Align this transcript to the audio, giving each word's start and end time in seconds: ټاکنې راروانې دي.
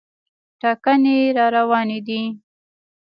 ټاکنې 0.61 1.17
راروانې 1.37 1.97
دي. 2.07 2.21